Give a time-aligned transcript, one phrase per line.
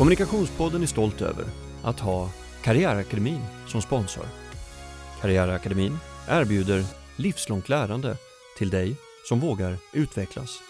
[0.00, 1.44] Kommunikationspodden är stolt över
[1.82, 2.30] att ha
[2.62, 4.24] Karriärakademin som sponsor.
[5.20, 6.84] Karriärakademin erbjuder
[7.16, 8.16] livslångt lärande
[8.58, 8.96] till dig
[9.28, 10.69] som vågar utvecklas.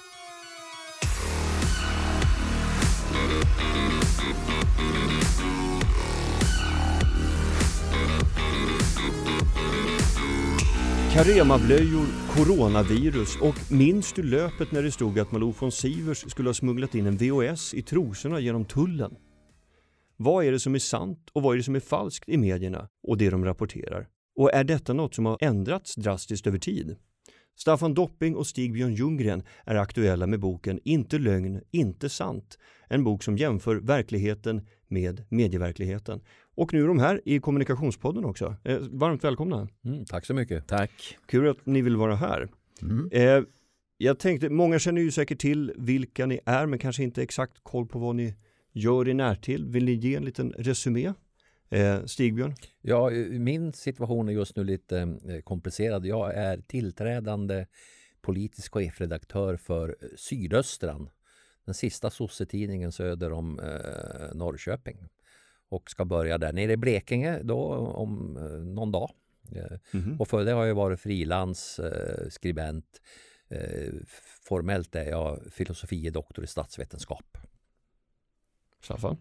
[11.25, 16.55] Caremablöjor, coronavirus och minns du löpet när det stod att Malou von Sivers skulle ha
[16.55, 19.15] smugglat in en VHS i trosorna genom tullen?
[20.17, 22.89] Vad är det som är sant och vad är det som är falskt i medierna
[23.03, 24.07] och det de rapporterar?
[24.37, 26.97] Och är detta något som har ändrats drastiskt över tid?
[27.57, 32.59] Staffan Dopping och Stig-Björn Ljunggren är aktuella med boken Inte lögn, inte sant.
[32.89, 36.21] En bok som jämför verkligheten med medieverkligheten.
[36.61, 38.57] Och nu är de här i Kommunikationspodden också.
[38.65, 39.69] Eh, varmt välkomna!
[39.85, 40.69] Mm, tack så mycket!
[40.69, 41.19] Tack!
[41.27, 42.49] Kul att ni vill vara här.
[42.83, 43.09] Mm.
[43.13, 43.45] Eh,
[43.99, 47.87] jag tänkte, många känner ju säkert till vilka ni är men kanske inte exakt koll
[47.87, 48.35] på vad ni
[48.73, 49.73] gör i närtid.
[49.73, 51.13] Vill ni ge en liten resumé?
[51.71, 52.55] Eh, Stigbjörn?
[52.81, 56.07] Ja, min situation är just nu lite eh, komplicerad.
[56.07, 57.67] Jag är tillträdande
[58.23, 61.11] politisk chefredaktör för Sydöstran,
[61.65, 65.09] den sista sossetidningen söder om eh, Norrköping
[65.71, 69.11] och ska börja där nere i Blekinge då om eh, någon dag.
[69.53, 70.19] Mm -hmm.
[70.19, 73.01] Och för det har jag varit frilansskribent.
[73.49, 73.93] Eh,
[74.49, 77.39] formellt är jag filosofie doktor i statsvetenskap.
[78.83, 79.17] Staffan?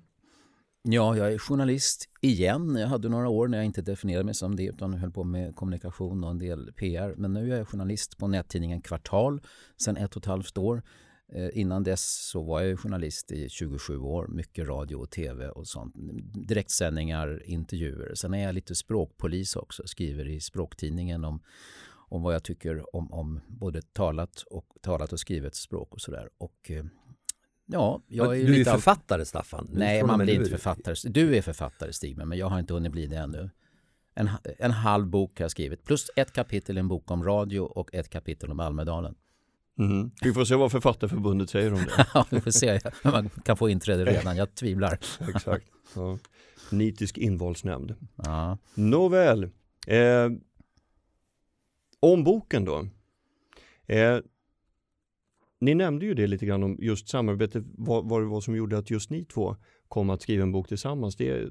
[0.82, 2.76] Ja, jag är journalist igen.
[2.76, 5.56] Jag hade några år när jag inte definierade mig som det utan höll på med
[5.56, 7.14] kommunikation och en del PR.
[7.18, 9.42] Men nu är jag journalist på nättidningen Kvartal
[9.78, 10.84] sedan ett och ett halvt år.
[11.32, 15.68] Eh, innan dess så var jag journalist i 27 år, mycket radio och tv och
[15.68, 15.94] sånt.
[16.34, 18.16] Direktsändningar, intervjuer.
[18.16, 21.44] Sen är jag lite språkpolis också, skriver i språktidningen om,
[21.92, 26.30] om vad jag tycker om, om både talat och, talat och skrivet språk och sådär.
[26.38, 26.86] Och eh,
[27.72, 29.68] Ja, jag är du är författare Staffan.
[29.72, 30.96] Nej, man blir inte författare.
[31.10, 33.50] Du är författare Stig, men jag har inte hunnit bli det ännu.
[34.16, 37.60] En, en halv bok har jag skrivit, plus ett kapitel i en bok om radio
[37.60, 39.16] och ett kapitel om Almedalen.
[39.80, 40.12] Mm.
[40.22, 42.08] Vi får se vad Författarförbundet säger om det.
[42.14, 42.80] ja, vi får se.
[43.04, 44.94] Man kan få inträde redan, jag tvivlar.
[45.30, 45.66] Exakt.
[45.96, 46.18] Ja.
[46.72, 47.96] Nitisk invalsnämnd.
[48.16, 48.58] Ja.
[48.74, 49.44] Nåväl.
[49.88, 50.30] Eh,
[52.00, 52.88] om boken då.
[53.86, 54.20] Eh,
[55.62, 58.78] ni nämnde ju det lite grann om just samarbetet, vad, vad det var som gjorde
[58.78, 59.56] att just ni två
[59.88, 61.16] kom att skriva en bok tillsammans.
[61.16, 61.50] Det,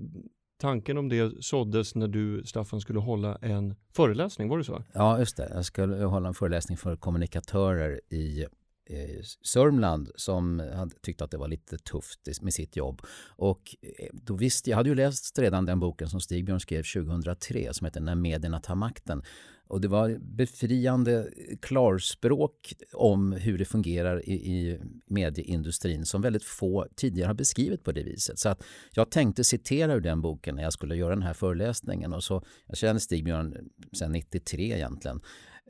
[0.58, 4.82] tanken om det såddes när du, Staffan, skulle hålla en föreläsning, var det så?
[4.92, 5.50] Ja, just det.
[5.54, 8.46] Jag skulle hålla en föreläsning för kommunikatörer i
[8.91, 13.03] Eh, Sörmland som hade tyckt att det var lite tufft med sitt jobb.
[13.37, 17.75] Och eh, då visste jag, hade ju läst redan den boken som Stigbjörn skrev 2003
[17.75, 19.22] som heter När medierna tar makten.
[19.69, 26.44] Och det var befriande eh, klarspråk om hur det fungerar i, i medieindustrin som väldigt
[26.44, 28.38] få tidigare har beskrivit på det viset.
[28.38, 32.12] Så att jag tänkte citera ur den boken när jag skulle göra den här föreläsningen.
[32.12, 35.20] Och så, jag känner Stigbjörn sedan 93 egentligen.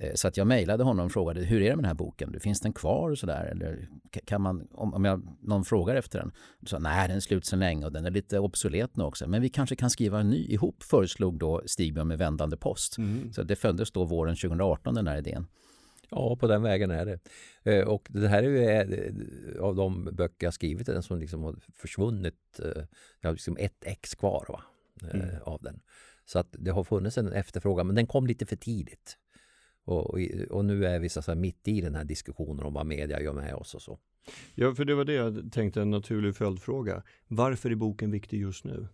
[0.01, 2.41] Eh, så att jag mejlade honom och frågade hur är det med den här boken?
[2.41, 3.45] Finns den kvar och sådär?
[3.45, 3.89] Eller
[4.25, 6.33] kan man, om, jag, någon frågar efter den?
[6.61, 9.29] Så sa nej den är slut sedan länge och den är lite obsolet nu också.
[9.29, 12.99] Men vi kanske kan skriva en ny ihop föreslog då Stigbjörn med vändande post.
[12.99, 13.33] Mm.
[13.33, 15.47] Så det föddes då våren 2018 den här idén.
[16.11, 17.19] Ja, på den vägen är det.
[17.63, 21.43] Eh, och det här är ju eh, av de böcker jag skrivit den som liksom
[21.43, 22.61] har försvunnit.
[23.21, 24.63] Jag har liksom ett ex kvar va?
[25.13, 25.29] Mm.
[25.43, 25.81] av den.
[26.25, 29.17] Så att det har funnits en efterfrågan men den kom lite för tidigt.
[29.89, 30.19] Och,
[30.51, 33.33] och, nu är vi så här mitt i den här diskussionen om vad media gör
[33.33, 33.99] med oss och så.
[34.55, 37.03] Ja, för det var det jag tänkte, en naturlig följdfråga.
[37.29, 38.89] Varför är boken viktig just nu?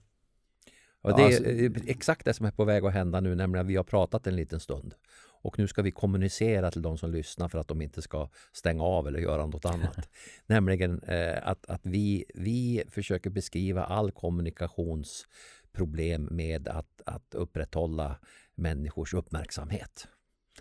[1.02, 1.44] Ja, det är alltså,
[1.90, 4.36] exakt det som är på väg att hända nu, nämligen att vi har pratat en
[4.36, 4.94] liten stund.
[5.42, 8.82] Och nu ska vi kommunicera till de som lyssnar för att de inte ska stänga
[8.82, 10.08] av eller göra något annat.
[10.46, 18.16] nämligen eh, att, att vi, vi försöker beskriva all kommunikationsproblem med att, att upprätthålla
[18.54, 20.08] människors uppmärksamhet.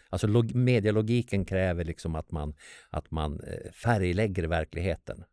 [0.10, 2.54] Alltså log, medialogiken kräver liksom att man,
[2.90, 5.24] att man eh, färglägger verkligheten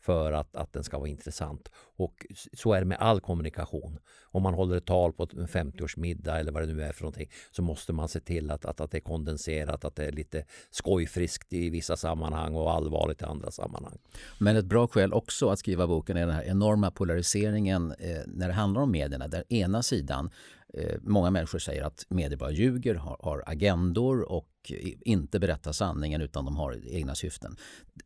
[0.00, 1.68] för att, att den ska vara intressant.
[1.96, 3.98] Och så är det med all kommunikation.
[4.22, 7.30] Om man håller ett tal på en 50-årsmiddag eller vad det nu är för någonting
[7.50, 10.44] så måste man se till att, att, att det är kondenserat, att det är lite
[10.70, 13.98] skojfriskt i vissa sammanhang och allvarligt i andra sammanhang.
[14.38, 18.48] Men ett bra skäl också att skriva boken är den här enorma polariseringen eh, när
[18.48, 19.28] det handlar om medierna.
[19.28, 20.30] Där ena sidan
[20.74, 24.48] Eh, många människor säger att medier bara ljuger, har, har agendor och
[25.00, 27.56] inte berättar sanningen utan de har egna syften.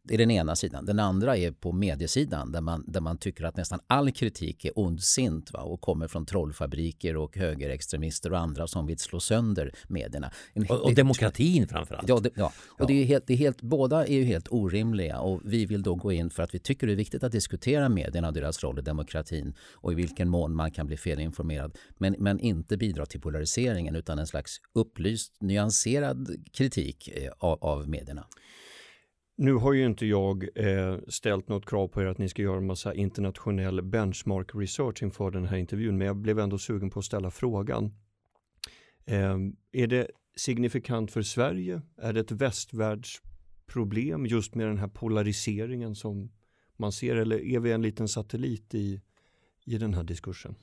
[0.03, 0.85] Det är den ena sidan.
[0.85, 4.79] Den andra är på mediesidan där man, där man tycker att nästan all kritik är
[4.79, 5.61] ondsint va?
[5.61, 10.31] och kommer från trollfabriker och högerextremister och andra som vill slå sönder medierna.
[10.53, 12.09] En, och, och demokratin framförallt.
[12.09, 12.53] Ja, det, ja.
[12.56, 12.85] och ja.
[12.87, 15.95] Det är helt, det är helt, båda är ju helt orimliga och vi vill då
[15.95, 18.79] gå in för att vi tycker det är viktigt att diskutera medierna och deras roll
[18.79, 21.79] i demokratin och i vilken mån man kan bli felinformerad.
[21.99, 27.88] Men, men inte bidra till polariseringen utan en slags upplyst, nyanserad kritik eh, av, av
[27.88, 28.26] medierna.
[29.37, 32.56] Nu har ju inte jag eh, ställt något krav på er att ni ska göra
[32.56, 36.99] en massa internationell benchmark research inför den här intervjun, men jag blev ändå sugen på
[36.99, 37.94] att ställa frågan.
[39.05, 39.37] Eh,
[39.73, 41.82] är det signifikant för Sverige?
[41.96, 46.31] Är det ett västvärldsproblem just med den här polariseringen som
[46.76, 49.00] man ser eller är vi en liten satellit i,
[49.64, 50.55] i den här diskursen?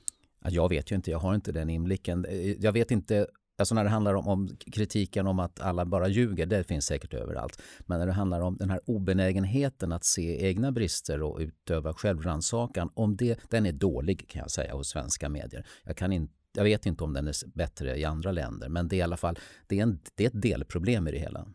[0.49, 2.25] Jag vet ju inte, jag har inte den inblicken.
[2.59, 6.45] Jag vet inte Alltså när det handlar om, om, kritiken om att alla bara ljuger,
[6.45, 7.61] det finns säkert överallt.
[7.79, 12.89] Men när det handlar om den här obenägenheten att se egna brister och utöva självrannsakan,
[12.93, 15.65] om det, den är dålig kan jag säga hos svenska medier.
[15.83, 18.95] Jag, kan in, jag vet inte om den är bättre i andra länder, men det
[18.95, 21.47] är i alla fall det är, en, det är ett delproblem i det hela.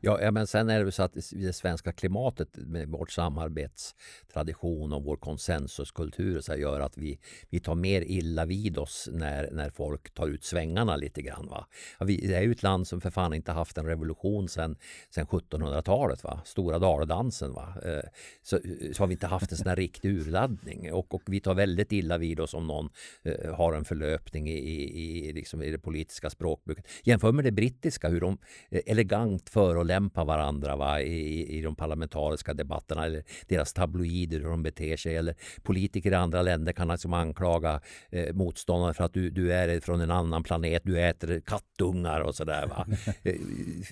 [0.00, 5.04] Ja, ja, men sen är det så att det svenska klimatet med vårt samarbetstradition och
[5.04, 7.18] vår konsensuskultur så gör att vi,
[7.50, 11.46] vi tar mer illa vid oss när, när folk tar ut svängarna lite grann.
[11.48, 11.66] Va?
[11.98, 14.76] Ja, vi, det är ju ett land som för fan inte haft en revolution sedan
[15.10, 16.24] sen 1700-talet.
[16.24, 16.40] Va?
[16.44, 17.52] Stora daldansen.
[17.52, 17.74] Va?
[17.84, 18.08] Eh,
[18.42, 18.58] så,
[18.92, 20.92] så har vi inte haft en sån här riktig urladdning.
[20.92, 22.88] Och, och vi tar väldigt illa vid oss om någon
[23.22, 26.86] eh, har en förlöpning i, i, i, liksom i det politiska språkbruket.
[27.02, 28.38] Jämför med det brittiska, hur de
[28.70, 34.62] eh, elegant förolämpa varandra va, i, i de parlamentariska debatterna eller deras tabloider hur de
[34.62, 35.16] beter sig.
[35.16, 37.80] Eller politiker i andra länder kan liksom anklaga
[38.10, 42.34] eh, motståndare för att du, du är från en annan planet, du äter kattungar och
[42.34, 42.66] sådär.
[42.66, 42.86] Va?
[43.22, 43.34] Eh,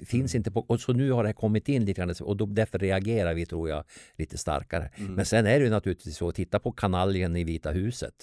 [0.06, 2.78] finns inte på, och så nu har det kommit in lite grann och då, därför
[2.78, 3.84] reagerar vi tror jag
[4.18, 4.90] lite starkare.
[4.96, 5.14] Mm.
[5.14, 8.14] Men sen är det ju naturligtvis så, titta på kanaljen i Vita huset.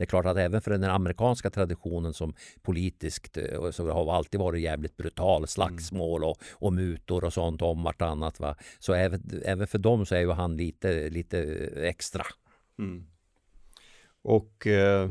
[0.00, 4.40] Det är klart att även för den amerikanska traditionen som politiskt eh, så har alltid
[4.40, 8.40] varit jävligt brutal, slagsmål och, och mutor och sånt om vartannat.
[8.40, 8.56] Va?
[8.78, 12.24] Så även, även för dem så är ju han lite, lite eh, extra.
[12.78, 13.06] Mm.
[14.22, 15.10] Och eh,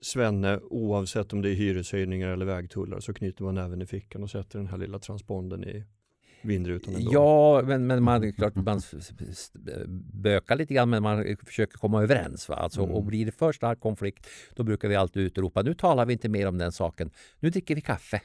[0.00, 4.30] Svenne, oavsett om det är hyreshöjningar eller vägtullar så knyter man även i fickan och
[4.30, 5.84] sätter den här lilla transponden i
[6.42, 7.10] vindrutan ändå.
[7.12, 8.80] Ja, men, men man, klart, man
[10.12, 12.48] bökar lite grann men man försöker komma överens.
[12.48, 12.54] Va?
[12.54, 12.94] Alltså, mm.
[12.94, 16.28] Och blir det för stark konflikt då brukar vi alltid utropa nu talar vi inte
[16.28, 17.10] mer om den saken.
[17.40, 18.20] Nu dricker vi kaffe.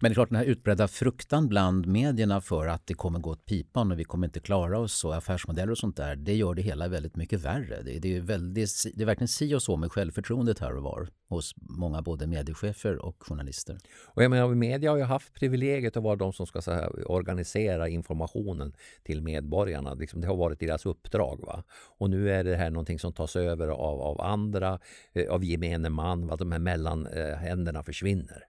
[0.00, 3.30] Men det är klart den här utbredda fruktan bland medierna för att det kommer gå
[3.30, 6.16] åt pipan och vi kommer inte klara oss och affärsmodeller och sånt där.
[6.16, 7.82] Det gör det hela väldigt mycket värre.
[7.82, 11.08] Det, det är, väldigt, det är verkligen si och så med självförtroendet här och var
[11.28, 13.78] hos många både mediechefer och journalister.
[14.04, 17.88] Och jag menar, media har ju haft privilegiet att vara de som ska här, organisera
[17.88, 19.94] informationen till medborgarna.
[19.94, 21.40] Liksom, det har varit deras uppdrag.
[21.46, 21.64] Va?
[21.98, 24.78] Och nu är det här någonting som tas över av, av andra,
[25.12, 26.30] eh, av gemene man.
[26.30, 28.42] att De här mellanhänderna försvinner.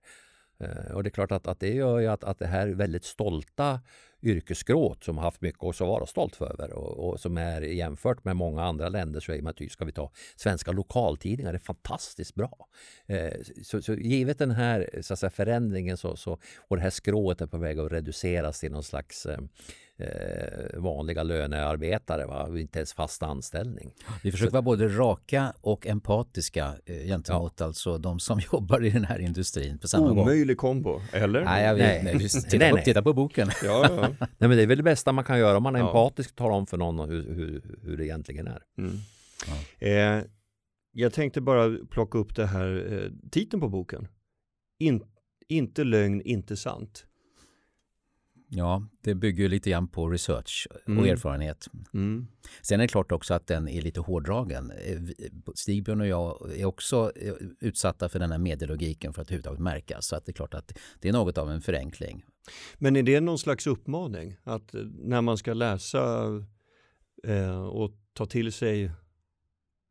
[0.59, 3.03] Eh, och det är klart att, att det gör ju att, att det här väldigt
[3.03, 3.79] stolta
[4.21, 8.35] yrkesgråt som har haft mycket att vara stolt över och, och, som är jämfört med
[8.35, 12.67] många andra länder så är man ska vi ta svenska lokaltidningar, det är fantastiskt bra.
[13.05, 13.33] Eh,
[13.63, 17.41] så, så givet den här så att säga, förändringen så, så, och det här skrået
[17.41, 19.39] är på väg att reduceras till någon slags eh,
[19.99, 22.59] eh, vanliga lönearbetare, va?
[22.59, 23.91] inte ens fast anställning.
[24.23, 27.65] Vi försöker Så, vara både raka och empatiska eh, gentemot ja.
[27.65, 30.83] alltså de som jobbar i den här industrin på samma Omöjlig gång.
[30.83, 31.43] kombo, eller?
[31.43, 32.15] Nej, jag vet, nej.
[32.15, 33.49] nej, titta, nej, på, titta på boken.
[33.63, 34.07] Ja, ja.
[34.19, 35.87] nej, men det är väl det bästa man kan göra om man är ja.
[35.87, 38.61] empatisk och talar om för någon hur, hur, hur det egentligen är.
[38.77, 38.97] Mm.
[39.79, 40.25] Eh,
[40.91, 44.07] jag tänkte bara plocka upp det här eh, titeln på boken.
[44.79, 45.03] In,
[45.47, 47.06] inte lögn, inte sant.
[48.49, 51.05] Ja, det bygger lite grann på research och mm.
[51.05, 51.67] erfarenhet.
[51.93, 52.27] Mm.
[52.61, 54.71] Sen är det klart också att den är lite hårdragen.
[54.71, 55.01] Eh,
[55.55, 60.07] Stigbjörn och jag är också eh, utsatta för den här medielogiken för att överhuvudtaget märkas.
[60.07, 62.23] Så att det är klart att det är något av en förenkling.
[62.77, 64.37] Men är det någon slags uppmaning?
[64.43, 66.25] Att eh, när man ska läsa
[67.23, 68.91] eh, och ta till sig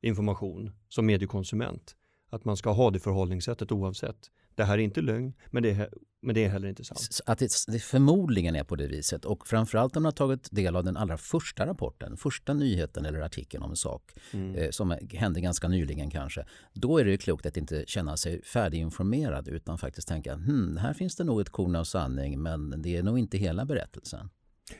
[0.02, 1.96] information som mediekonsument,
[2.30, 5.90] att man ska ha det förhållningssättet oavsett det här är inte lögn, men det är,
[6.26, 7.20] men det är heller inte sant.
[7.26, 10.76] Att det, det förmodligen är på det viset och framförallt om man har tagit del
[10.76, 14.02] av den allra första rapporten, första nyheten eller artikeln om en sak
[14.32, 14.54] mm.
[14.54, 16.44] eh, som hände ganska nyligen kanske.
[16.74, 21.16] Då är det klokt att inte känna sig färdiginformerad utan faktiskt tänka hmm, här finns
[21.16, 24.30] det nog ett korn av sanning men det är nog inte hela berättelsen.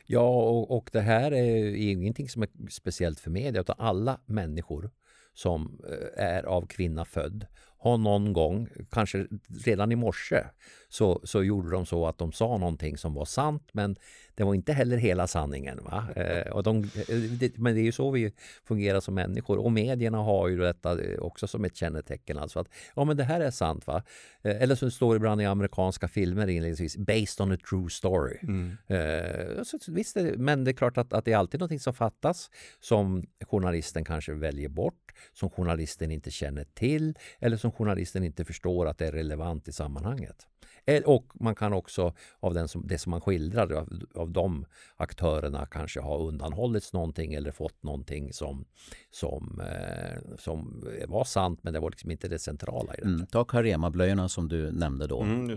[0.07, 4.91] Ja, och, och det här är ingenting som är speciellt för media utan alla människor
[5.35, 7.47] som eh, är av kvinna född
[7.79, 9.27] har någon gång, kanske
[9.65, 10.45] redan i morse,
[10.89, 13.97] så, så gjorde de så att de sa någonting som var sant men
[14.37, 15.81] det var inte heller hela sanningen.
[15.85, 16.07] Va?
[16.17, 16.91] Eh, och de,
[17.39, 18.33] det, men det är ju så vi
[18.65, 22.39] fungerar som människor och medierna har ju detta eh, också som ett kännetecken.
[22.39, 23.87] Alltså att ja, men det här är sant.
[23.87, 24.03] va?
[24.43, 28.39] Eh, eller som det står ibland i amerikanska filmer inledningsvis, based on a true story.
[28.43, 28.77] Mm.
[28.87, 31.95] Eh, så, visst, det, men det är klart att, att det är alltid någonting som
[31.95, 38.45] fattas som journalisten kanske väljer bort, som journalisten inte känner till eller som journalisten inte
[38.45, 40.47] förstår att det är relevant i sammanhanget.
[40.87, 44.67] Eh, och man kan också av den som, det som man skildrar av, av de
[44.97, 48.65] aktörerna kanske ha undanhållits någonting eller fått någonting som,
[49.11, 53.07] som, eh, som var sant men det var liksom inte det centrala i det.
[53.07, 55.23] Mm, ta Carema-blöjorna som du nämnde då.
[55.23, 55.57] Mm,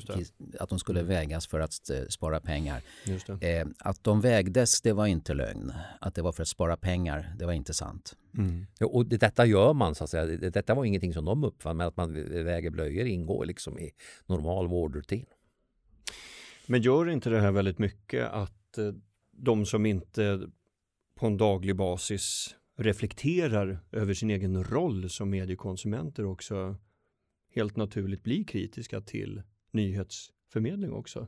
[0.60, 1.10] att de skulle mm.
[1.10, 2.82] vägas för att eh, spara pengar.
[3.42, 5.74] Eh, att de vägdes, det var inte lögn.
[6.01, 8.16] Att det var för att spara pengar, det var inte sant.
[8.38, 8.65] Mm.
[8.81, 10.25] Och detta gör man så att säga.
[10.50, 13.91] Detta var ingenting som de uppfann men att man väger blöjor ingår liksom i
[14.25, 15.25] normal vårdrutin.
[16.65, 18.93] Men gör inte det här väldigt mycket att eh,
[19.31, 20.50] de som inte
[21.15, 26.75] på en daglig basis reflekterar över sin egen roll som mediekonsumenter också
[27.55, 31.27] helt naturligt blir kritiska till nyhetsförmedling också?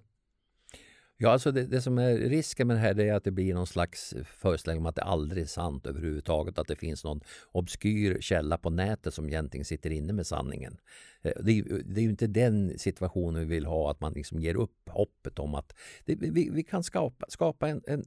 [1.23, 3.67] Ja, alltså det, det, som är risken med det här är att det blir någon
[3.67, 6.59] slags föreställning om att det aldrig är sant överhuvudtaget.
[6.59, 10.77] Att det finns någon obskyr källa på nätet som egentligen sitter inne med sanningen.
[11.21, 14.39] Eh, det är, det är ju inte den situationen vi vill ha, att man liksom
[14.39, 15.73] ger upp hoppet om att
[16.05, 18.05] det, vi, vi, kan skapa, skapa en, en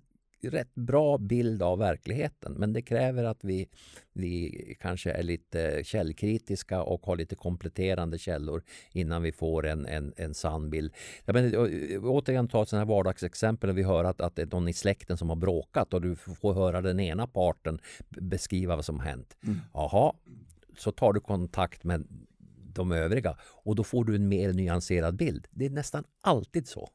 [0.50, 2.52] rätt bra bild av verkligheten.
[2.52, 3.68] Men det kräver att vi,
[4.12, 10.12] vi kanske är lite källkritiska och har lite kompletterande källor innan vi får en, en,
[10.16, 10.92] en sann bild.
[11.24, 11.68] Jag menar,
[12.02, 13.72] återigen ta ett sådant här vardagsexempel.
[13.72, 16.54] Vi hör att, att det är någon i släkten som har bråkat och du får
[16.54, 19.36] höra den ena parten beskriva vad som har hänt.
[19.44, 19.60] Mm.
[19.74, 20.12] Jaha,
[20.76, 22.06] så tar du kontakt med
[22.74, 25.46] de övriga och då får du en mer nyanserad bild.
[25.50, 26.88] Det är nästan alltid så.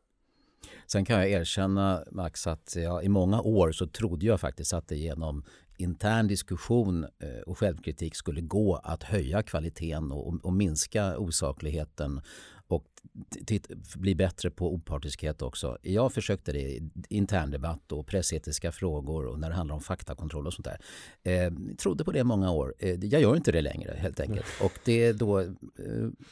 [0.87, 4.87] Sen kan jag erkänna Max att jag, i många år så trodde jag faktiskt att
[4.87, 5.43] det genom
[5.77, 12.21] intern diskussion eh, och självkritik skulle gå att höja kvaliteten och, och minska osakligheten
[12.71, 12.85] och
[13.95, 15.77] bli bättre på opartiskhet också.
[15.81, 20.53] Jag försökte det i interndebatt och pressetiska frågor och när det handlar om faktakontroll och
[20.53, 20.79] sånt där.
[21.23, 22.75] Eh, trodde på det många år.
[22.79, 24.45] Eh, jag gör inte det längre helt enkelt.
[24.61, 25.47] Och det är, då, eh,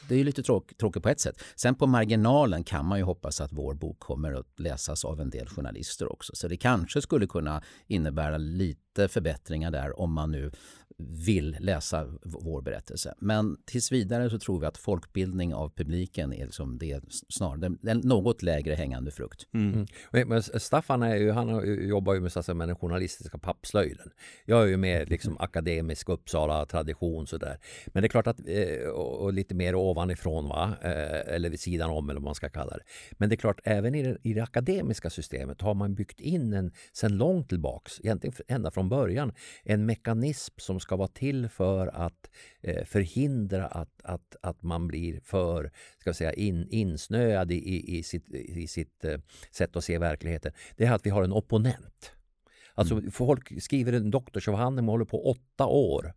[0.08, 1.42] det är lite tråk, tråkigt på ett sätt.
[1.56, 5.30] Sen på marginalen kan man ju hoppas att vår bok kommer att läsas av en
[5.30, 6.32] del journalister också.
[6.36, 10.50] Så det kanske skulle kunna innebära lite förbättringar där om man nu
[10.98, 13.14] vill läsa vår berättelse.
[13.18, 17.98] Men tills vidare så tror vi att folkbildning av publiken är liksom det snarare en
[17.98, 19.46] något lägre hängande frukt.
[19.54, 19.86] Mm.
[20.12, 20.28] Mm.
[20.28, 24.10] Men Staffan är ju, han jobbar ju med, så med den journalistiska pappslöjden.
[24.44, 27.58] Jag är ju mer liksom akademisk Uppsala tradition sådär.
[27.86, 31.90] Men det är klart att, eh, och lite mer ovanifrån va, eh, eller vid sidan
[31.90, 32.82] om eller vad man ska kalla det.
[33.12, 36.52] Men det är klart, även i det, i det akademiska systemet har man byggt in
[36.52, 39.32] en, sen långt tillbaks, egentligen ända från början,
[39.64, 42.30] en mekanism som ska vara till för att
[42.60, 48.30] eh, förhindra att, att, att man blir för ska säga, in, insnöad i, i sitt,
[48.30, 49.18] i sitt eh,
[49.50, 50.52] sätt att se verkligheten.
[50.76, 52.12] Det är att vi har en opponent.
[52.74, 53.10] Alltså mm.
[53.10, 56.14] folk skriver en doktorsavhandling och håller på åtta år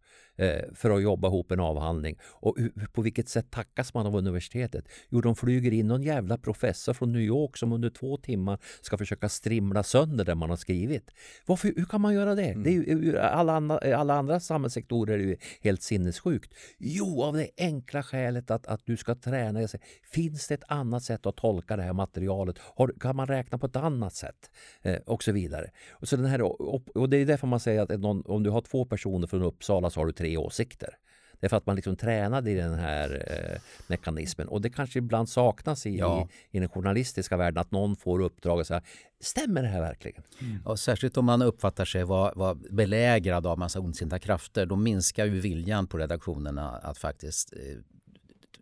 [0.73, 2.17] för att jobba ihop en avhandling.
[2.23, 2.57] Och
[2.93, 4.85] på vilket sätt tackas man av universitetet?
[5.09, 8.97] Jo, de flyger in någon jävla professor från New York som under två timmar ska
[8.97, 11.11] försöka strimla sönder det man har skrivit.
[11.45, 12.45] Varför, hur kan man göra det?
[12.45, 12.63] Mm.
[12.63, 16.53] det är ju, alla, andra, alla andra samhällssektorer är ju helt sinnessjukt.
[16.77, 19.67] Jo, av det enkla skälet att, att du ska träna.
[20.11, 22.57] Finns det ett annat sätt att tolka det här materialet?
[22.57, 24.51] Har, kan man räkna på ett annat sätt?
[24.81, 25.71] Eh, och så vidare.
[25.91, 28.49] Och, så den här, och, och det är därför man säger att någon, om du
[28.49, 30.97] har två personer från Uppsala så har du tre åsikter.
[31.39, 34.47] Det är för att man liksom tränade i den här eh, mekanismen.
[34.47, 36.29] Och det kanske ibland saknas i, ja.
[36.51, 38.81] i, i, den journalistiska världen att någon får uppdrag och säga
[39.19, 40.23] Stämmer det här verkligen?
[40.39, 40.65] Mm.
[40.65, 44.65] Och särskilt om man uppfattar sig vara, vara belägrad av massa ondsinta krafter.
[44.65, 47.77] Då minskar ju viljan på redaktionerna att faktiskt eh,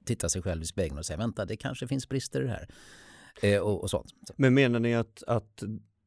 [0.06, 2.68] titta sig själv i spegeln och säga vänta det kanske finns brister i det här.
[3.42, 4.14] Eh, och, och sånt.
[4.36, 5.64] Men menar ni att, att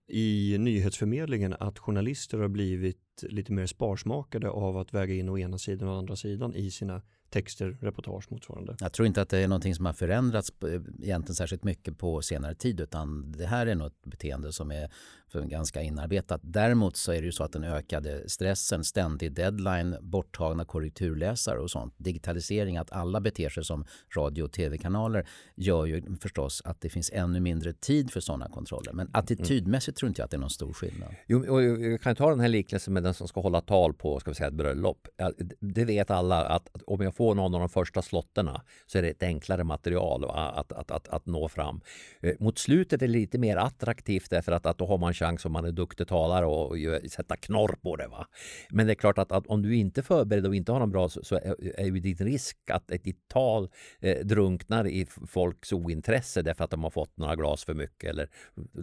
[0.09, 5.59] i nyhetsförmedlingen att journalister har blivit lite mer sparsmakade av att väga in å ena
[5.59, 8.77] sidan och andra sidan i sina texter, reportage motsvarande.
[8.81, 10.69] Jag tror inte att det är någonting som har förändrats eh,
[11.03, 14.91] egentligen särskilt mycket på senare tid utan det här är nog ett beteende som är
[15.41, 16.41] ganska inarbetat.
[16.45, 21.71] Däremot så är det ju så att den ökade stressen, ständig deadline, borttagna korrekturläsare och
[21.71, 23.85] sånt, digitalisering, att alla beter sig som
[24.17, 28.93] radio och tv-kanaler gör ju förstås att det finns ännu mindre tid för sådana kontroller.
[28.93, 31.15] Men attitydmässigt tror inte jag att det är någon stor skillnad.
[31.27, 34.21] Jo, och jag kan ta den här liknelsen med den som ska hålla tal på
[34.21, 35.09] ska vi säga, ett bröllop.
[35.61, 39.09] Det vet alla att om jag får någon av de första slotterna så är det
[39.09, 41.81] ett enklare material att, att, att, att nå fram.
[42.21, 45.45] Eh, mot slutet är det lite mer attraktivt därför att, att då har man chans
[45.45, 46.77] om man är duktig talare och, och
[47.11, 48.09] sätta knorr på det.
[48.09, 48.27] Va?
[48.71, 50.91] Men det är klart att, att om du inte är förberedd och inte har någon
[50.91, 53.69] bra så, så är, är ju din risk att ditt tal
[54.01, 58.29] eh, drunknar i folks ointresse därför att de har fått några glas för mycket eller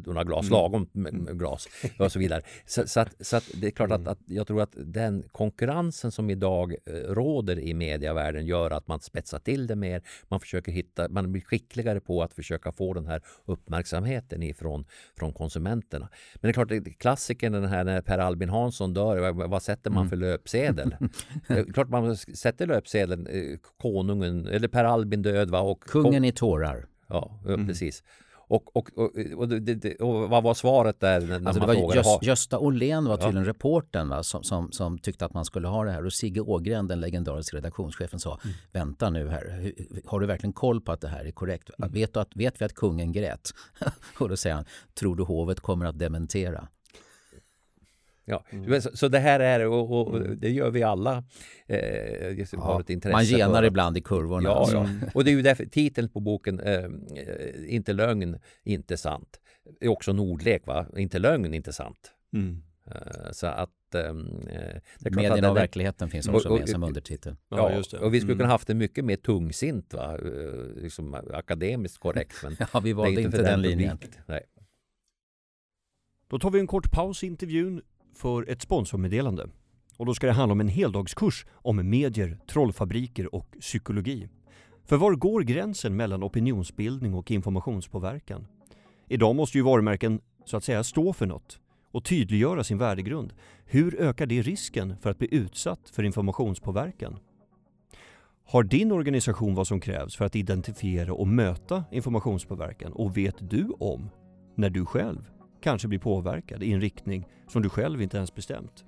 [0.05, 0.51] några glas mm.
[0.51, 1.37] lagom mm.
[1.37, 1.67] glas
[1.99, 2.41] och så vidare.
[2.65, 4.11] Så, så, att, så att det är klart att, mm.
[4.11, 8.99] att jag tror att den konkurrensen som idag eh, råder i medievärlden gör att man
[8.99, 10.01] spetsar till det mer.
[10.27, 14.85] Man försöker hitta, man blir skickligare på att försöka få den här uppmärksamheten ifrån
[15.19, 16.09] från konsumenterna.
[16.35, 20.09] Men det är klart, klassikern den här när Per Albin Hansson dör, vad sätter man
[20.09, 20.29] för mm.
[20.29, 20.95] löpsedel?
[21.73, 25.59] klart man sätter löpsedeln eh, konungen, eller Per Albin död va?
[25.59, 26.87] Och, Kungen i tårar.
[27.07, 27.67] Ja, mm.
[27.67, 28.03] precis.
[28.49, 31.21] Och, och, och, och, det, och, vad var svaret där?
[31.21, 33.49] När alltså man det var Gösta, Gösta Åhlén var tydligen ja.
[33.49, 36.87] reportern va, som, som, som, tyckte att man skulle ha det här och Sigge Ågren,
[36.87, 38.55] den legendariska redaktionschefen sa mm.
[38.71, 39.73] vänta nu här,
[40.05, 41.69] har du verkligen koll på att det här är korrekt?
[41.77, 41.91] Mm.
[41.91, 43.49] Vet, att, vet vi att kungen grät?
[44.19, 44.65] och då säger han,
[44.99, 46.67] tror du hovet kommer att dementera?
[48.29, 48.81] Ja, mm.
[48.81, 50.39] så, så, det här är och, och mm.
[50.39, 51.23] det gör vi alla
[51.67, 51.77] eh,
[52.29, 53.13] ja, har ett intresse.
[53.13, 54.49] Man genar ibland i kurvorna.
[54.49, 54.75] Ja, alltså.
[54.75, 55.07] ja.
[55.13, 56.89] och det är ju därför titeln på boken eh,
[57.67, 59.39] Inte lögn, inte sant.
[59.79, 60.85] är också en ordlek, va?
[60.97, 62.11] Inte lögn, inte sant.
[62.33, 62.61] Mm.
[62.85, 64.13] Eh, så att eh,
[65.11, 67.35] Medierna och verkligheten finns också och, och, med som undertitel.
[67.49, 67.97] Ja, just det.
[67.97, 68.51] och vi skulle kunna mm.
[68.51, 70.17] haft det mycket mer tungsint, va?
[70.17, 72.35] Eh, liksom akademiskt korrekt.
[72.43, 73.97] Men ja, vi valde inte, inte den, den linjen.
[74.25, 74.41] Nej.
[76.27, 77.81] Då tar vi en kort paus i intervjun
[78.19, 79.49] för ett sponsormeddelande.
[79.97, 84.29] Och då ska det handla om en heldagskurs om medier, trollfabriker och psykologi.
[84.85, 88.47] För var går gränsen mellan opinionsbildning och informationspåverkan?
[89.07, 91.59] Idag måste ju varumärken så att säga stå för något
[91.91, 93.33] och tydliggöra sin värdegrund.
[93.65, 97.19] Hur ökar det risken för att bli utsatt för informationspåverkan?
[98.45, 103.69] Har din organisation vad som krävs för att identifiera och möta informationspåverkan och vet du
[103.79, 104.09] om
[104.55, 108.85] när du själv kanske blir påverkad i en riktning som du själv inte ens bestämt.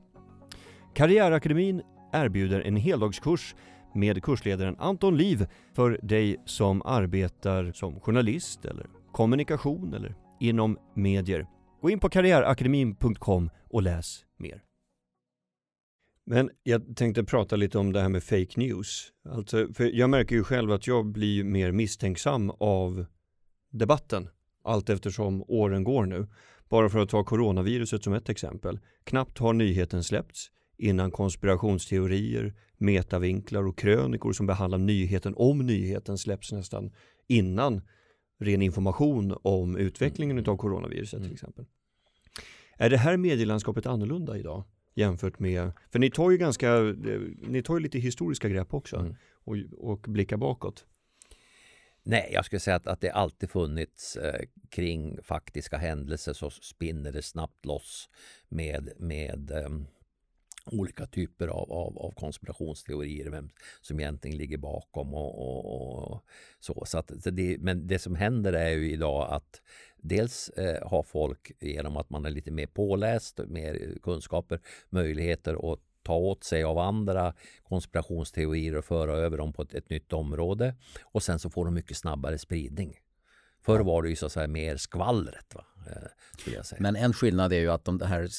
[0.94, 1.82] Karriärakademin
[2.14, 3.56] erbjuder en heldagskurs
[3.94, 11.48] med kursledaren Anton Liv för dig som arbetar som journalist eller kommunikation eller inom medier.
[11.82, 14.64] Gå in på karriärakademin.com och läs mer.
[16.26, 19.12] Men jag tänkte prata lite om det här med fake news.
[19.30, 23.06] Alltså, för jag märker ju själv att jag blir mer misstänksam av
[23.72, 24.30] debatten
[24.64, 26.28] allt eftersom åren går nu.
[26.72, 28.80] Bara för att ta coronaviruset som ett exempel.
[29.04, 36.52] Knappt har nyheten släppts innan konspirationsteorier, metavinklar och krönikor som behandlar nyheten om nyheten släpps
[36.52, 36.92] nästan
[37.28, 37.82] innan
[38.40, 40.52] ren information om utvecklingen mm.
[40.52, 41.24] av coronaviruset mm.
[41.24, 41.66] till exempel.
[42.78, 44.64] Är det här medielandskapet annorlunda idag
[44.96, 46.80] jämfört med, för ni tar ju ganska,
[47.48, 49.16] ni tar ju lite historiska grepp också mm.
[49.44, 50.86] och, och blickar bakåt.
[52.04, 57.12] Nej, jag skulle säga att, att det alltid funnits eh, kring faktiska händelser så spinner
[57.12, 58.10] det snabbt loss
[58.50, 59.70] med, med eh,
[60.66, 63.50] olika typer av, av, av, konspirationsteorier, vem
[63.82, 66.24] som egentligen ligger bakom och, och, och
[66.60, 66.84] så.
[66.86, 69.62] så, att, så det, men det som händer är ju idag att
[69.98, 74.60] dels eh, har folk genom att man är lite mer påläst, mer eh, kunskaper,
[74.90, 77.34] möjligheter att ta åt sig av andra
[77.64, 80.76] konspirationsteorier och föra över dem på ett, ett nytt område.
[81.04, 83.00] Och sen så får de mycket snabbare spridning.
[83.62, 85.56] Förr var det ju så att säga mer skvallret.
[85.56, 85.66] Va?
[85.88, 86.82] Eh, jag säga.
[86.82, 88.30] Men en skillnad är ju att de här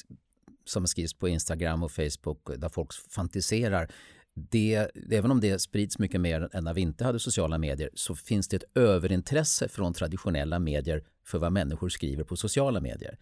[0.65, 3.91] som skrivs på Instagram och Facebook där folk fantiserar
[4.35, 8.15] det, även om det sprids mycket mer än när vi inte hade sociala medier så
[8.15, 13.19] finns det ett överintresse från traditionella medier för vad människor skriver på sociala medier.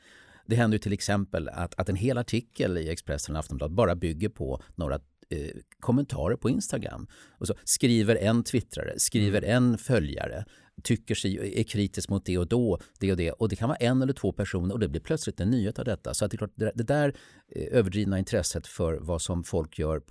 [0.51, 4.29] Det händer till exempel att, att en hel artikel i Expressen eller Aftonbladet bara bygger
[4.29, 4.95] på några
[5.31, 7.07] eh, kommentarer på Instagram.
[7.39, 9.57] Och så skriver en twittrare, skriver mm.
[9.57, 10.45] en följare,
[10.83, 13.33] tycker sig, är kritisk mot det och då, det och det.
[13.33, 15.85] Och det kan vara en eller två personer och det blir plötsligt en nyhet av
[15.85, 16.15] detta.
[16.15, 17.15] Så att det, är klart, det, det där
[17.49, 20.03] eh, överdrivna intresset för vad som folk gör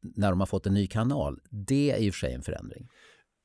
[0.00, 2.88] när de har fått en ny kanal, det är i och för sig en förändring.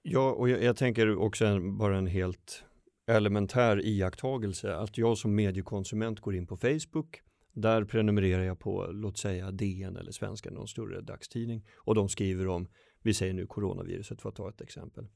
[0.02, 2.64] Ja, och jag, jag tänker också en, bara en helt
[3.10, 7.22] elementär iakttagelse att jag som mediekonsument går in på Facebook.
[7.54, 11.66] Där prenumererar jag på, låt säga DN eller Svenska någon större dagstidning.
[11.76, 12.68] Och de skriver om,
[13.02, 15.08] vi säger nu coronaviruset för att ta ett exempel.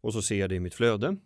[0.00, 1.16] Och så ser jag det i mitt flöde.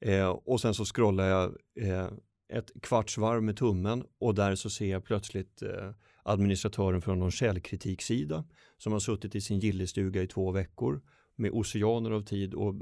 [0.00, 2.08] Eh, och sen så scrollar jag eh,
[2.48, 4.04] ett kvartsvarv med tummen.
[4.18, 5.90] Och där så ser jag plötsligt eh,
[6.22, 8.44] administratören från någon källkritiksida
[8.78, 11.02] som har suttit i sin gillestuga i två veckor
[11.36, 12.74] med oceaner av tid och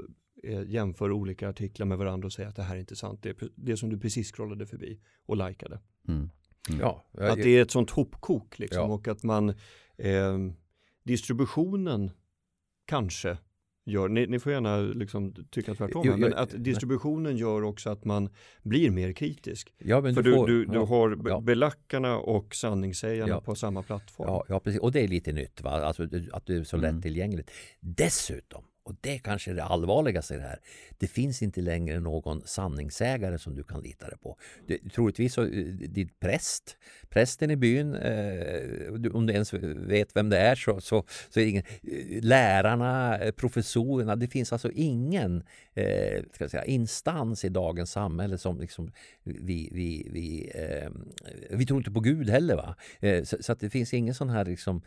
[0.67, 3.19] jämför olika artiklar med varandra och säger att det här är inte sant.
[3.23, 5.79] Det är det som du precis scrollade förbi och likade.
[6.07, 6.29] Mm.
[6.69, 6.81] Mm.
[6.81, 8.93] Ja, jag, att det är ett sånt hopkok liksom ja.
[8.95, 9.49] och att man
[9.97, 10.37] eh,
[11.03, 12.11] distributionen
[12.85, 13.37] kanske
[13.85, 18.05] gör, ni, ni får gärna liksom tycka tvärtom, Jo, men att distributionen gör också att
[18.05, 18.29] man
[18.63, 19.73] blir mer kritisk.
[19.77, 21.39] Ja, men För du du, får- du, du ja, har ja.
[21.41, 23.41] belackarna och sanningssägarna Ja.
[23.41, 24.27] på samma plattform.
[24.27, 24.79] Ja, ja, precis.
[24.81, 25.69] Och det är lite nytt, va?
[25.71, 26.95] Alltså, att det är så Mm.
[26.95, 27.51] lättillgängligt.
[27.79, 30.59] Dessutom, och det är kanske är det allvarligaste i det här,
[30.97, 34.37] det finns inte längre någon sanningssägare som du kan lita dig på.
[34.67, 35.49] Det, troligtvis så, eh,
[35.89, 36.77] din präst,
[37.09, 39.53] prästen i byn, eh, du- om du ens
[39.93, 44.27] vet vem det är, så, så, så är det ingen, eh, lärarna, eh, professorerna, det
[44.27, 48.91] finns alltså ingen eh, ska säga, instans i dagens samhälle som liksom
[49.23, 50.89] vi, vi, vi, eh,
[51.57, 52.55] vi tror inte på Gud heller.
[52.55, 52.75] Va?
[53.25, 54.81] Så, så att det finns ingen sån här liksom,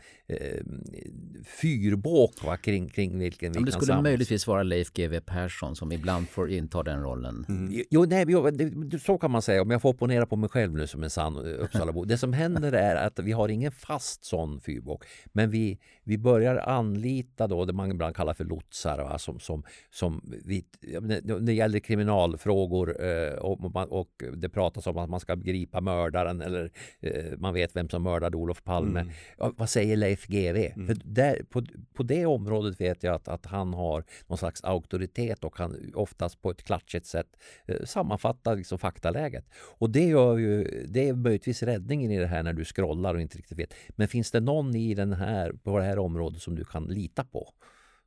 [1.45, 6.29] fyrbåk va, kring, kring vilken vi kan skulle möjligtvis vara Leif GW Persson som ibland
[6.29, 7.45] får inta den rollen.
[7.49, 7.83] Mm.
[7.89, 9.61] Jo, nej, jo, det, så kan man säga.
[9.61, 12.05] Om jag får opponera på mig själv nu som en sann eh, Uppsalabo.
[12.05, 15.05] Det som händer är att vi har ingen fast sån fyrbåk.
[15.25, 18.97] Men vi, vi börjar anlita då det man ibland kallar för lotsar.
[18.97, 19.19] Va?
[19.19, 20.65] Som, som, som vi,
[21.01, 25.81] men det, gäller kriminalfrågor eh, och, man, och det pratas om att man ska gripa
[25.81, 28.99] mördaren eller eh, man vet vem som mördade Olof Palme.
[28.99, 29.53] Mm.
[29.57, 30.73] Vad säger Leif GW?
[30.87, 34.63] För där, på, på det området vet jag att, att han har har någon slags
[34.63, 37.27] auktoritet och kan oftast på ett klatschigt sätt
[37.65, 39.45] eh, sammanfatta liksom faktaläget.
[39.53, 43.21] Och det, gör ju, det är möjligtvis räddningen i det här när du scrollar och
[43.21, 43.73] inte riktigt vet.
[43.89, 47.23] Men finns det någon i den här, på det här området som du kan lita
[47.23, 47.53] på?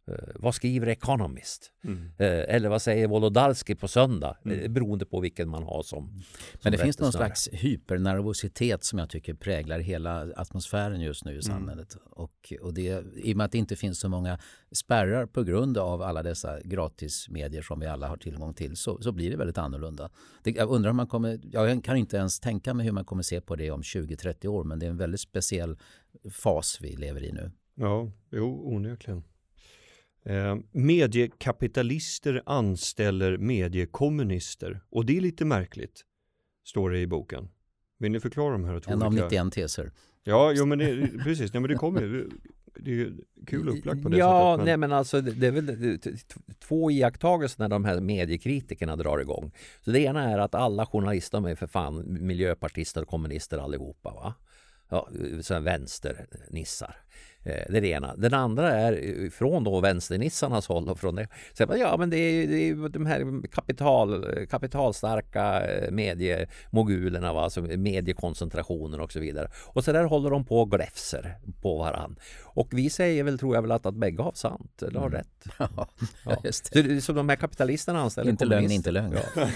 [0.08, 1.72] Eh, vad skriver Economist?
[1.84, 2.10] Mm.
[2.18, 4.36] Eh, eller vad säger Wolodarski på söndag?
[4.44, 6.24] Eh, beroende på vilken man har som, som
[6.62, 11.42] Men det finns någon slags hypernervositet som jag tycker präglar hela atmosfären just nu i
[11.42, 11.96] samhället.
[12.10, 14.38] Och, och det, I och med att det inte finns så många
[14.72, 19.12] spärrar på grund av alla dessa gratismedier som vi alla har tillgång till så, så
[19.12, 20.10] blir det väldigt annorlunda.
[20.42, 23.22] Det, jag undrar om man kommer, jag kan inte ens tänka mig hur man kommer
[23.22, 25.76] se på det om 20-30 år men det är en väldigt speciell
[26.30, 27.50] fas vi lever i nu.
[27.74, 29.22] Ja, jo, onekligen.
[30.26, 36.04] Eh, mediekapitalister anställer mediekommunister och det är lite märkligt,
[36.64, 37.48] står det i boken.
[37.98, 39.92] Vill ni förklara de här två En av olika- 91 teser.
[40.24, 42.28] Ja, jo, men det, precis, nej, men det kommer ju.
[42.78, 44.66] Det är ju kul upplagt på det ja, sättet.
[44.66, 45.98] nej men alltså det, är väl
[46.58, 49.52] två iakttagelser när de här mediekritikerna drar igång.
[49.80, 54.14] Så det ena är att alla journalister är för fan miljöpartister och kommunister allihopa.
[54.14, 54.34] Va?
[54.88, 55.08] Ja,
[55.60, 56.96] vänsternissar.
[57.46, 58.14] Eh, Det är det ena.
[58.16, 61.28] Den andra är från då vänsternissarnas håll och från det.
[61.52, 67.42] Så bara, ja, men det är, det är de här kapital, kapitalstarka eh, mediemogulerna, va?
[67.42, 69.48] Alltså mediekoncentrationen och så vidare.
[69.66, 72.16] Och så där håller de på och gläfser på varann.
[72.44, 75.26] Och vi säger väl, tror jag väl, att, att bägge har sant eller har rätt.
[75.58, 75.88] Ja,
[76.24, 76.36] Ja.
[76.44, 76.82] just Så, det.
[76.82, 79.14] det- så de här kapitalisterna anställer Inte lögn, inte lögn.
[79.36, 79.48] Ja.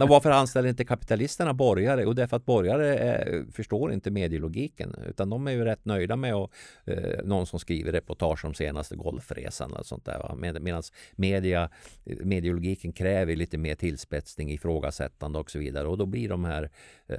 [0.06, 2.06] Varför anställer inte kapitalisterna borgare?
[2.06, 6.34] Och därför att borgare eh, förstår inte medielogiken utan de är ju rätt nöjda med
[6.34, 6.50] att,
[6.84, 10.18] eh, någon som skriver reportage om senaste golfresan och sånt där.
[10.18, 10.34] Va?
[10.34, 10.82] Med, Medan
[11.16, 11.70] media,
[12.04, 16.70] medielogiken kräver lite mer tillspetsning, ifrågasättande och så vidare och då blir de här,
[17.06, 17.18] eh,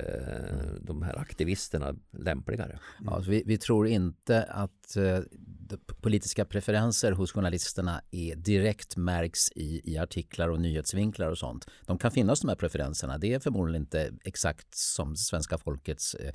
[0.81, 2.79] de här aktivisterna lämpligare.
[3.05, 5.19] Ja, vi, vi tror inte att eh,
[6.01, 11.67] politiska preferenser hos journalisterna är direkt märks i, i artiklar och nyhetsvinklar och sånt.
[11.85, 13.17] De kan finnas de här preferenserna.
[13.17, 16.33] Det är förmodligen inte exakt som svenska folkets eh,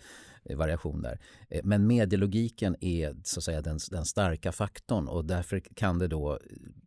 [0.54, 1.20] variation där.
[1.48, 6.08] Eh, men medielogiken är så att säga den, den starka faktorn och därför kan det
[6.08, 6.38] då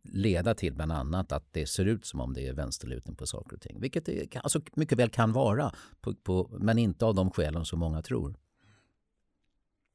[0.02, 3.56] leda till bland annat att det ser ut som om det är vänsterlutning på saker
[3.56, 3.80] och ting.
[3.80, 7.78] Vilket det alltså mycket väl kan vara, på, på, men inte av de skälen som
[7.78, 8.34] många tror.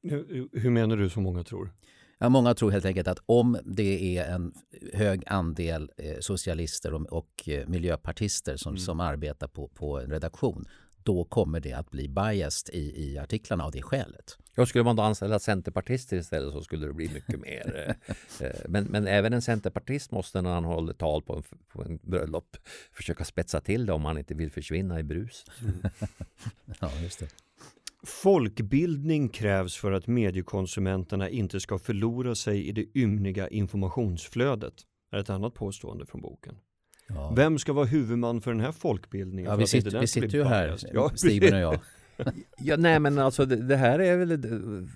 [0.02, 1.72] Hur, hur menar du som många tror?
[2.22, 4.52] Ja, många tror helt enkelt att om det är en
[4.92, 10.64] hög andel eh, socialister och, och eh, miljöpartister som, som arbetar på, på en redaktion
[11.02, 14.38] då kommer det att bli biased i, i artiklarna av det skälet.
[14.54, 17.96] Jag skulle man då anställa centerpartister istället så skulle det bli mycket mer.
[18.38, 21.82] eh, eh, Men, men även en centerpartist måste när han håller tal på en, på
[21.82, 22.56] en bröllop
[22.92, 25.44] försöka spetsa till det om han inte vill försvinna i brus.
[26.80, 27.28] Ja, just det.
[28.02, 34.74] Folkbildning krävs för att mediekonsumenterna inte ska förlora sig i det ymniga informationsflödet.
[35.12, 36.56] är ett annat påstående från boken.
[37.14, 37.32] Ja.
[37.36, 39.50] Vem ska vara huvudman för den här folkbildningen?
[39.50, 40.76] Ja, vi, sitter, vi sitter ju här?
[40.92, 41.78] Ja, Stigen och jag.
[42.58, 44.88] Ja, nej men alltså det, det här är väl det-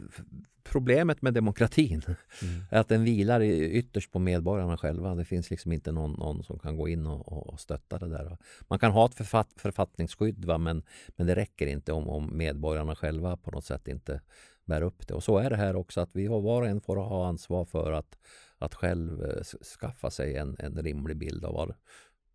[0.64, 2.02] problemet med demokratin.
[2.42, 2.64] Mm.
[2.70, 5.14] Att den vilar ytterst på medborgarna själva.
[5.14, 8.36] Det finns liksom inte någon, någon som kan gå in och, och stötta det där.
[8.68, 10.58] Man kan ha ett författ, författningsskydd va?
[10.58, 10.82] Men,
[11.16, 14.20] men det räcker inte om, om medborgarna själva på något sätt inte
[14.64, 15.14] bär upp det.
[15.14, 17.64] Och så är det här också att vi har var och en får ha ansvar
[17.64, 18.18] för att,
[18.64, 19.42] att själv eh,
[19.80, 21.74] skaffa sig en, en rimlig bild av vad,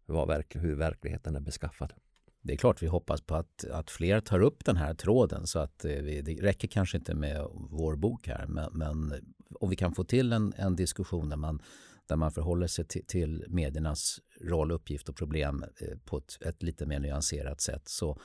[0.05, 1.93] vad verk, hur verkligheten är beskaffad.
[2.41, 5.59] Det är klart vi hoppas på att, att fler tar upp den här tråden så
[5.59, 9.17] att eh, vi, det räcker kanske inte med vår bok här men, men eh,
[9.59, 11.61] om vi kan få till en, en diskussion där man,
[12.07, 15.65] där man förhåller sig till, till mediernas roll, uppgift och problem
[16.05, 18.21] på ett, ett, lite mer nyanserat sätt så,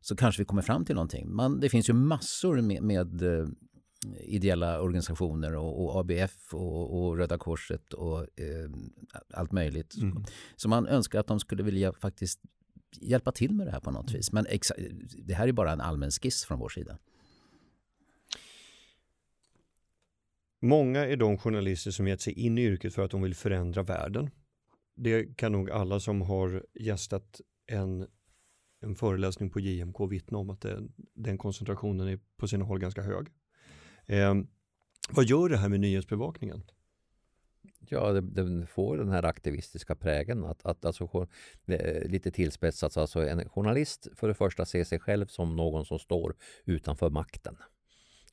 [0.00, 1.34] så kanske vi kommer fram till någonting.
[1.34, 3.22] Man, det finns ju massor med, med
[4.20, 8.70] ideella organisationer och, och ABF och, och, Röda Korset och eh,
[9.34, 9.96] allt möjligt.
[9.96, 10.24] Mm.
[10.56, 12.40] Så man önskar att de skulle vilja faktiskt
[13.00, 14.32] hjälpa till med det här på något vis.
[14.32, 14.46] Men
[15.18, 16.98] det här är bara en allmän skiss från vår sida.
[20.62, 23.82] Många är de journalister som gett sig in i yrket för att de vill förändra
[23.82, 24.30] världen.
[24.96, 28.06] Det kan nog alla som har gästat en,
[28.80, 33.02] en föreläsning på JMK vittna om att det, den koncentrationen är på sina håll ganska
[33.02, 33.26] hög.
[34.10, 34.34] Eh,
[35.10, 36.62] vad gör det här med nyhetsbevakningen?
[37.88, 40.44] Ja, den får den här aktivistiska prägen.
[40.44, 41.26] Att, att, alltså,
[41.66, 45.98] eh, lite tillspetsat, alltså en journalist för det första ser sig själv som någon som
[45.98, 47.56] står utanför makten.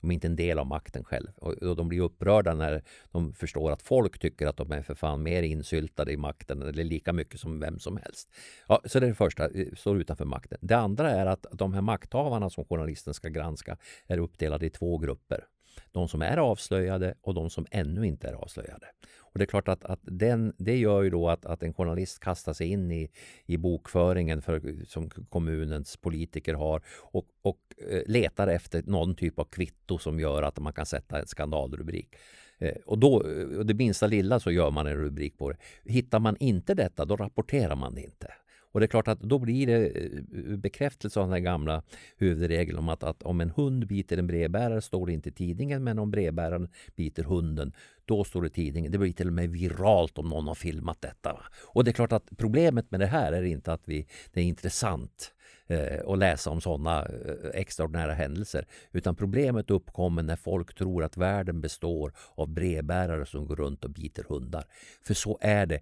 [0.01, 1.27] De är inte en del av makten själv.
[1.35, 5.23] Och de blir upprörda när de förstår att folk tycker att de är för fan
[5.23, 8.29] mer insyltade i makten eller lika mycket som vem som helst.
[8.67, 10.57] Ja, så det är det första, eh, står utanför makten.
[10.61, 14.97] Det andra är att de här makthavarna som journalisten ska granska är uppdelade i två
[14.97, 15.45] grupper.
[15.91, 18.87] De som är avslöjade och de som ännu inte är avslöjade.
[19.19, 22.19] Och det är klart att, att den, det gör ju då att, att en journalist
[22.19, 23.09] kastar sig in i,
[23.45, 27.59] i bokföringen för, som kommunens politiker har och, och
[27.89, 32.15] eh, letar efter någon typ av kvitto som gör att man kan sätta en skandalrubrik.
[32.57, 35.57] Eh, och då, eh, och det minsta lilla så gör man en rubrik på det.
[35.83, 38.33] Hittar man inte detta, då rapporterar man det inte.
[38.77, 41.83] Och det är klart att då blir det eh, bekräftelse av den gamla
[42.17, 45.83] huvudregeln om att, att om en hund biter en brevbärare står det inte i tidningen
[45.83, 47.73] men om brevbäraren biter hunden
[48.05, 48.91] då står det i tidningen.
[48.91, 51.33] Det blir till och med viralt om någon har filmat detta.
[51.33, 51.43] Va?
[51.63, 54.45] Och det är klart att problemet med det här är inte att vi, det är
[54.45, 55.33] intressant
[55.67, 58.67] eh, att läsa om sådana eh, extraordinära händelser.
[58.91, 63.91] Utan problemet uppkommer när folk tror att världen består av brevbärare som går runt och
[63.91, 64.63] biter hundar.
[65.01, 65.79] För så är det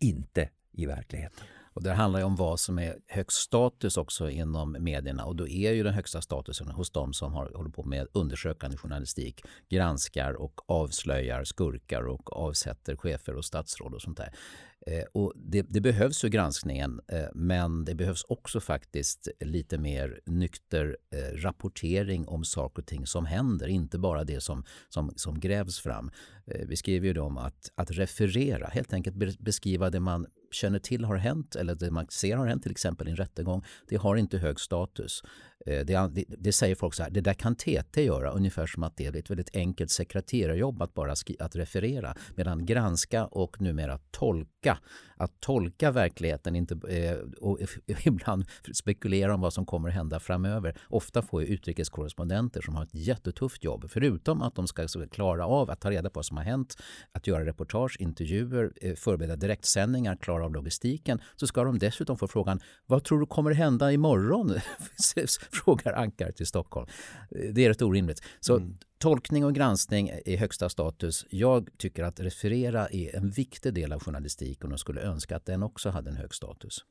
[0.00, 1.46] inte i verkligheten.
[1.72, 5.48] Och det handlar ju om vad som är högst status också inom medierna och då
[5.48, 10.32] är ju den högsta statusen hos de som har, håller på med undersökande journalistik, granskar
[10.32, 14.34] och avslöjar skurkar och avsätter chefer och statsråd och sånt där.
[14.86, 20.20] Eh, och det, det, behövs ju granskningen eh, men det behövs också faktiskt lite mer
[20.26, 25.40] nykter eh, rapportering om saker och ting som händer, inte bara det som, som, som
[25.40, 26.10] grävs fram.
[26.46, 31.04] Eh, vi skriver ju om att, att referera, helt enkelt beskriva det man känner till
[31.04, 34.16] har hänt eller det man ser har hänt till exempel i en rättegång, det har
[34.16, 35.22] inte hög status.
[35.66, 38.82] Eh, det, det, det, säger folk så här, det där kan TT göra, ungefär som
[38.82, 42.14] att det är ett väldigt enkelt sekreterarjobb att bara skri, att referera.
[42.34, 44.69] Medan granska och numera tolka,
[45.16, 47.58] att tolka verkligheten inte, eh, och
[48.04, 50.76] ibland spekulera om vad som kommer hända framöver.
[50.88, 55.70] Ofta får ju utrikeskorrespondenter som har ett jättetufft jobb, förutom att de ska klara av
[55.70, 56.76] att ta reda på vad som har hänt,
[57.12, 62.28] att göra reportage, intervjuer, eh, förbereda direktsändningar, klara av logistiken, så ska de dessutom få
[62.28, 64.54] frågan, vad tror du kommer hända imorgon?
[65.52, 66.86] frågar Ankar till Stockholm.
[67.30, 68.22] Eh, det är rätt orimligt.
[68.40, 71.26] Så mm tolkning och granskning är högsta status.
[71.30, 75.62] Jag tycker att referera är en viktig del av journalistiken och skulle önska att den
[75.62, 76.84] också hade en hög status.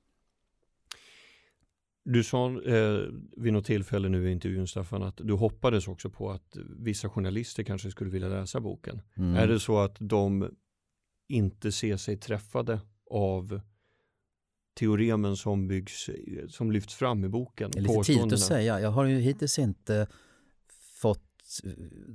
[2.03, 2.99] Du sa eh,
[3.37, 7.63] vid något tillfälle nu i intervjun Staffan att du hoppades också på att vissa journalister
[7.63, 9.01] kanske skulle vilja läsa boken.
[9.17, 9.35] Mm.
[9.35, 10.49] Är det så att de
[11.27, 12.79] inte ser sig träffade
[13.11, 13.61] av
[14.79, 16.09] teoremen som byggs,
[16.49, 17.71] som lyfts fram i boken.
[17.71, 18.79] Det är lite tidigt att säga.
[18.79, 20.07] Jag har ju hittills inte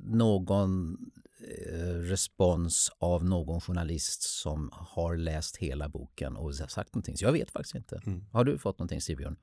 [0.05, 0.97] någon
[1.40, 7.16] eh, respons av någon journalist som har läst hela boken och sagt någonting.
[7.16, 8.03] Så jag vet faktiskt inte.
[8.07, 8.25] Mm.
[8.33, 9.37] Har du fått någonting Sigbjörn?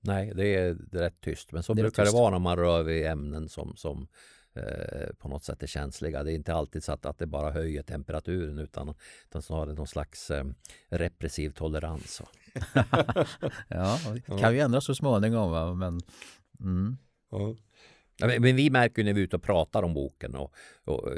[0.00, 1.52] Nej, det är rätt tyst.
[1.52, 4.06] Men så det brukar det vara när man rör vid ämnen som, som
[4.54, 6.22] eh, på något sätt är känsliga.
[6.22, 8.94] Det är inte alltid så att, att det bara höjer temperaturen utan,
[9.28, 10.44] utan snarare någon slags eh,
[10.88, 12.22] repressiv tolerans.
[13.68, 15.50] ja, det kan ju ändras så småningom.
[15.50, 15.74] Va?
[15.74, 16.00] Men,
[16.60, 16.96] mm.
[17.30, 17.54] ja.
[18.20, 21.12] Men vi märker ju när vi är ute och pratar om boken och, och, och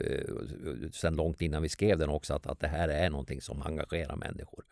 [0.92, 4.16] sen långt innan vi skrev den också att, att det här är någonting som engagerar
[4.16, 4.64] människor.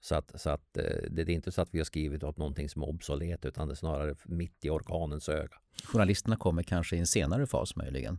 [0.00, 2.68] Så att, så att eh, det är inte så att vi har skrivit åt någonting
[2.68, 5.56] som är obsolet utan det är snarare mitt i orkanens öga.
[5.84, 8.18] Journalisterna kommer kanske i en senare fas möjligen.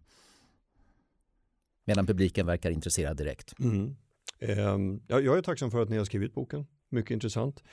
[1.86, 3.60] Medan publiken verkar intresserad direkt.
[3.60, 3.95] Mm.
[4.39, 6.67] Um, jag är tacksam för att ni har skrivit boken.
[6.89, 7.63] Mycket intressant.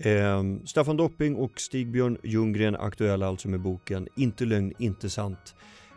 [0.00, 5.54] Eh, Staffan Dopping och Stigbjörn Ljunggren aktuella alltså med boken Inte lögn, inte sant.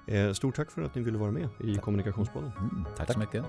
[0.07, 2.51] Eh, stort tack för att ni ville vara med i Kommunikationspodden.
[2.59, 3.45] Mm, tack, tack så mycket.